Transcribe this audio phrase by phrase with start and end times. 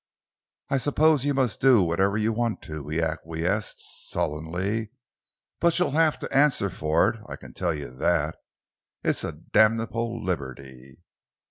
[0.71, 4.89] "I suppose you must do what you want to," he acquiesced sullenly,
[5.59, 8.35] "but you'll have to answer for it I can tell you that.
[9.03, 11.03] It's a damnable liberty!"